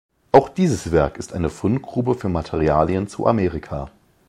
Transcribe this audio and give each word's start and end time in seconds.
Auch 0.31 0.49
dieses 0.49 0.91
Werk 0.91 1.17
ist 1.19 1.31
eine 1.31 1.51
Fundgrube 1.51 2.15
für 2.15 2.27
Materialien 2.27 3.07
zu 3.07 3.27
Amerika. 3.27 3.91